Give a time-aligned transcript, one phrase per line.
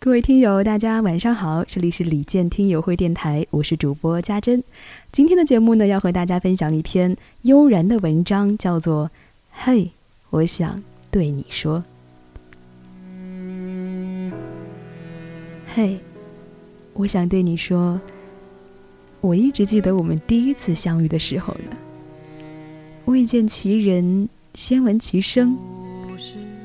[0.00, 4.62] 各位听友，大家晚上好，这里是李健听友会电台，我是主播家珍。
[5.10, 9.06] 今天的节目呢，要和大家分享一篇悠然的文章，叫做
[9.50, 9.90] 《嘿，
[10.30, 10.80] 我想
[11.10, 11.82] 对你说》。
[15.66, 15.98] 嘿，
[16.92, 18.00] 我想对你说，
[19.20, 21.76] 我一直记得我们第一次相遇的时候呢。
[23.06, 25.58] 未见其人，先闻其声。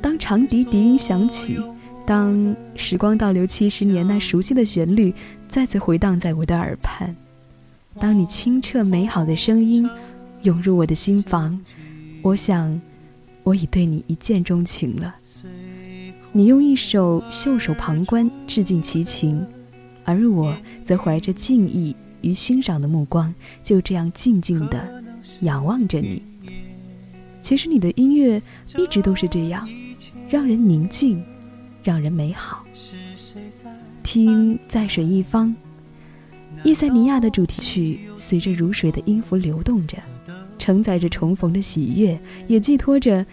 [0.03, 1.57] 当长笛笛音响起。
[2.05, 5.13] 当时光倒流七十年，那熟悉的旋律
[5.47, 7.09] 再次回荡在我的耳畔；
[7.97, 9.89] 当你清澈美好的声音
[10.41, 11.57] 涌入我的心房，
[12.21, 12.79] 我想
[13.43, 15.15] 我已对你一见钟情了。
[16.33, 19.45] 你用一首《袖手旁观》致敬其情，
[20.03, 25.03] 而我则怀着敬意与欣赏的目光，就这样静静地
[25.41, 26.21] 仰望着你。
[27.41, 28.41] 其实你的音乐
[28.77, 29.65] 一直都是这样，
[30.29, 31.23] 让人宁静。
[31.83, 32.63] 让人美好。
[34.03, 35.55] 听在水一方，
[36.63, 39.97] 叶塞尼亚的主题曲随着如水的音符流动着，
[40.59, 43.25] 承载着重逢的喜悦，也寄托着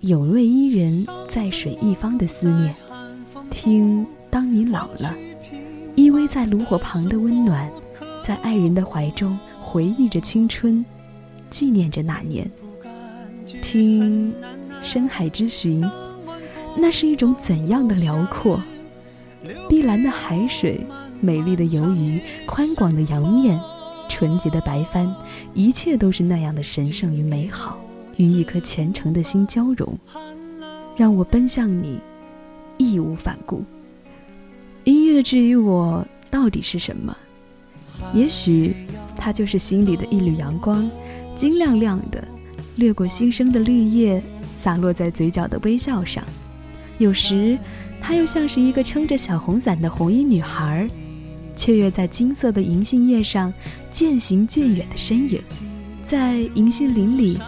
[0.00, 2.74] 有位伊人，在水一方的思念。
[3.50, 5.14] 听，当你老了，
[5.96, 7.68] 依偎在炉火旁的温暖，
[8.22, 10.84] 在爱人的怀中回忆着青春，
[11.50, 12.48] 纪念着那年。
[13.60, 14.32] 听，
[14.80, 15.84] 深海之寻。
[16.76, 18.60] 那是一种怎样的辽阔？
[19.68, 20.80] 碧蓝的海水，
[21.20, 23.58] 美丽的游鱼，宽广的洋面，
[24.08, 25.12] 纯洁的白帆，
[25.54, 27.78] 一切都是那样的神圣与美好，
[28.16, 29.98] 与一颗虔诚的心交融，
[30.96, 31.98] 让我奔向你，
[32.76, 33.64] 义无反顾。
[34.84, 37.16] 音乐至于我，到底是什么？
[38.14, 38.74] 也许，
[39.16, 40.90] 它就是心里的一缕阳光，
[41.34, 42.22] 金亮亮的，
[42.76, 46.22] 掠过新生的绿叶，洒落在嘴角的微笑上。
[47.00, 47.58] 有时，
[47.98, 50.86] 她又像是一个撑着小红伞的红衣女孩，
[51.56, 53.50] 雀跃在金色的银杏叶上，
[53.90, 55.40] 渐行渐远的身影，
[56.04, 57.38] 在银杏林里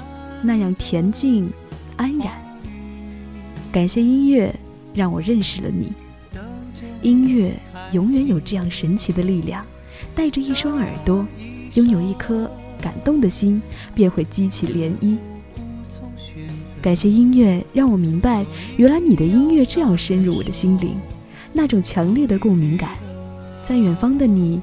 [0.43, 1.51] 那样恬静
[1.97, 2.33] 安然。
[3.71, 4.55] 感谢音乐，
[4.95, 5.93] 让我认识了你。
[7.03, 7.55] 音乐
[7.93, 9.63] 永远有这样神奇的力量，
[10.15, 11.27] 带着一双耳朵，
[11.75, 12.51] 拥有一颗
[12.81, 13.61] 感动的心，
[13.95, 15.19] 便会激起涟漪。
[16.83, 18.45] 感谢音乐，让我明白，
[18.77, 20.97] 原来你的音乐这样深入我的心灵，
[21.53, 22.91] 那种强烈的共鸣感，
[23.65, 24.61] 在远方的你，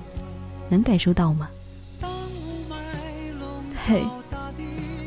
[0.68, 1.48] 能感受到吗？
[3.86, 4.04] 嘿，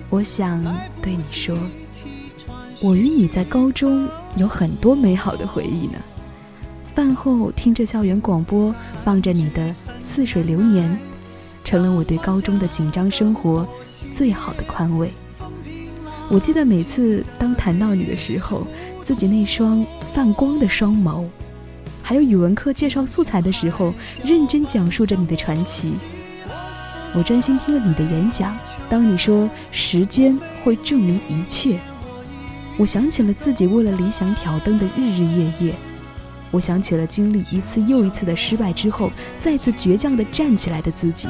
[0.08, 0.64] 我想
[1.02, 1.54] 对你说，
[2.80, 5.98] 我与你在高中有很多美好的回忆呢。
[6.94, 8.74] 饭后听着校园广播，
[9.04, 9.68] 放着你的
[10.00, 10.90] 《似水流年》，
[11.62, 13.68] 成了我对高中的紧张生活
[14.10, 15.12] 最好的宽慰。
[16.32, 18.66] 我记得每次当谈到你的时候，
[19.04, 19.84] 自己那双
[20.14, 21.26] 泛光的双眸，
[22.02, 23.92] 还有语文课介绍素材的时候，
[24.24, 25.92] 认真讲述着你的传奇。
[27.14, 28.56] 我专心听了你的演讲，
[28.88, 30.34] 当你说时间
[30.64, 31.78] 会证明一切，
[32.78, 35.74] 我想起了自己为了理想挑灯的日日夜夜，
[36.50, 41.28] 我想起了经历一次又一次的失败之后，再次倔强地站起来的自己。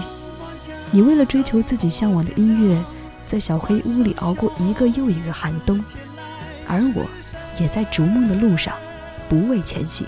[0.93, 2.81] 你为了追求自己向往的音乐。
[3.27, 5.83] 在小黑屋里熬过一个又一个寒冬，
[6.67, 7.07] 而我，
[7.59, 8.75] 也在逐梦的路上，
[9.29, 10.07] 不畏前行。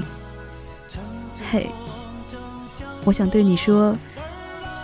[1.50, 1.70] 嘿，
[3.04, 3.96] 我想对你说，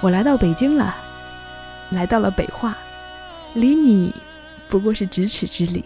[0.00, 0.94] 我来到北京了，
[1.90, 2.76] 来到了北化，
[3.54, 4.14] 离你
[4.68, 5.84] 不过是咫尺之里。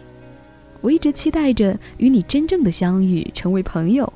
[0.81, 4.13] 我一直期待着与你真正的相遇，成为朋友。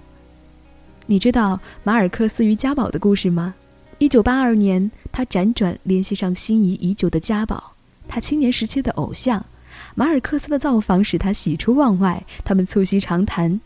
[1.06, 3.54] 你知道马尔克斯与家宝的故事吗？
[3.96, 7.72] 一九八二年，他辗转联系上心仪已久的家宝。
[8.08, 9.44] 他青年时期的偶像，
[9.94, 12.24] 马尔克斯的造访使他喜出望外。
[12.44, 13.60] 他们促膝长谈，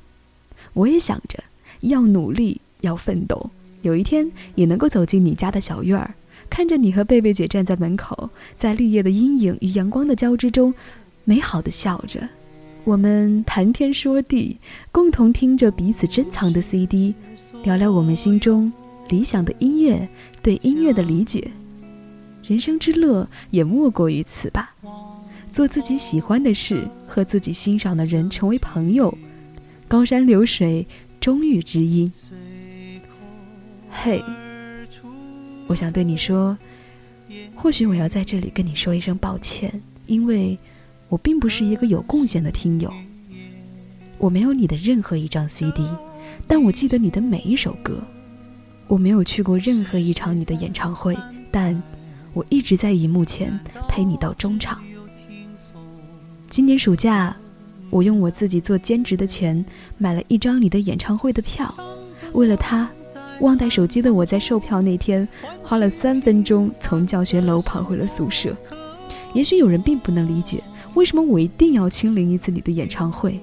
[0.75, 1.43] 我也想着
[1.81, 3.51] 要努力，要奋斗，
[3.83, 6.15] 有一天也能够走进你家的小院儿，
[6.51, 10.75] 看着你和贝贝姐站在门口，在绿叶的阴影与阳光的交织中，
[11.25, 12.21] 美好的笑着。
[12.85, 14.59] 我们谈天说地，
[14.91, 17.15] 共同听着彼此珍藏的 CD，
[17.63, 18.73] 聊聊我们心中
[19.09, 20.09] 理想的音乐，
[20.43, 21.49] 对音乐的理解。
[22.45, 24.75] 人生之乐也莫过于此吧，
[25.53, 29.17] 做自己喜欢的事，和自己欣赏的人成为朋友，
[29.87, 30.85] 高山流水，
[31.21, 32.13] 终遇知音。
[33.91, 34.21] 嘿，
[35.69, 36.59] 我想对你说，
[37.55, 39.73] 或许我要在这里跟你说一声抱歉，
[40.07, 40.59] 因为
[41.09, 42.93] 我并不是一个有贡献的听友，
[44.19, 45.89] 我没有你的任何一张 CD，
[46.49, 48.03] 但我记得你的每一首歌，
[48.89, 51.17] 我没有去过任何一场你的演唱会，
[51.53, 51.81] 但。
[52.33, 53.59] 我一直在荧幕前
[53.89, 54.83] 陪你到中场。
[56.49, 57.35] 今年暑假，
[57.91, 59.65] 我用我自己做兼职的钱
[59.99, 61.75] 买了一张你的演唱会的票，
[62.33, 62.91] 为了他，
[63.41, 65.27] 忘带手机的我在售票那天
[65.63, 68.55] 花了三分钟从教学楼跑回了宿舍。
[69.35, 70.63] 也许有人并不能理解
[70.95, 73.41] 为什么我一定要亲临一次你的演唱会，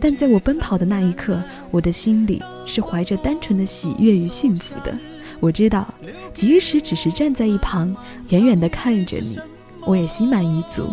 [0.00, 4.96] 但在我奔跑的那一刻，我的心里是怀着单纯的喜悦与幸福的。
[5.38, 5.92] 我知道，
[6.34, 7.94] 即使只是站在一旁，
[8.30, 9.38] 远远地看着你，
[9.86, 10.88] 我也心满意足。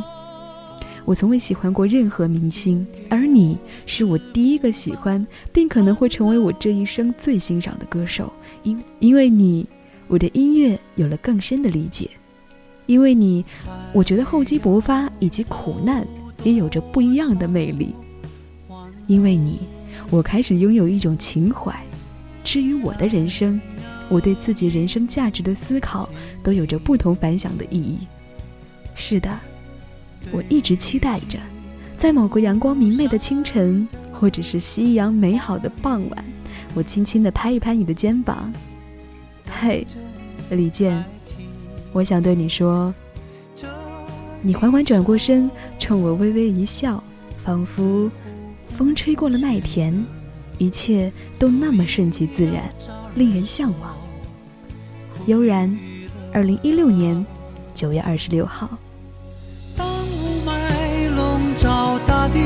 [1.03, 8.31] 我从未喜欢过任何明星，而你是我第一个喜欢，并可能会成为我这一生最欣赏的歌手。
[8.63, 9.65] 因因为你，
[10.07, 12.09] 我的音乐有了更深的理解。
[12.87, 13.43] 因为你，
[13.93, 16.05] 我觉得厚积薄发以及苦难
[16.43, 17.95] 也有着不一样的魅力。
[19.07, 19.59] 因为你，
[20.09, 21.73] 我开始拥有一种情怀。
[22.43, 23.59] 至于我的人生，
[24.09, 26.09] 我对自己人生价值的思考
[26.41, 27.99] 都有着不同凡响的意义。
[28.95, 29.29] 是的。
[30.31, 31.39] 我一直期待着，
[31.97, 36.25] 在某个阳光明媚的清晨，或者是夕阳美好的傍晚，
[36.73, 38.51] 我轻轻地拍一拍你的肩膀。
[39.47, 39.87] 嘿，
[40.49, 41.01] 李健，
[41.93, 42.93] 我想对你说。
[44.41, 45.49] 你缓缓转过身，
[45.79, 47.01] 冲我微微一笑，
[47.37, 48.11] 仿佛
[48.67, 50.05] 风吹过了麦田，
[50.57, 52.69] 一切都那么顺其自然，
[53.17, 53.97] 令人向往。
[55.25, 55.69] 悠然
[56.31, 57.25] 二零一六年
[57.73, 58.69] 九月二十六号。
[59.75, 62.39] 当雾霾笼罩大地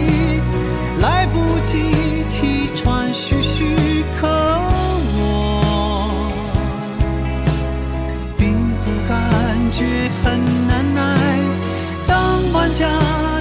[1.02, 4.28] 来不及气喘吁吁可
[5.18, 5.30] 我
[8.38, 8.54] 并
[8.84, 11.40] 不感觉很难耐
[12.08, 12.88] 当万家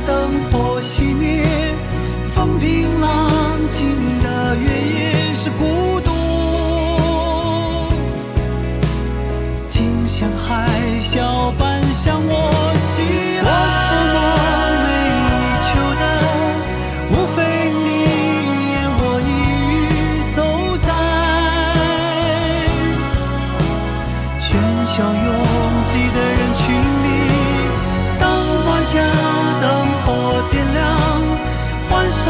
[0.07, 1.45] 灯火熄灭
[2.35, 3.87] 风平浪静
[4.23, 5.80] 的月夜是孤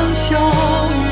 [0.01, 0.41] 声笑
[0.95, 1.10] 语。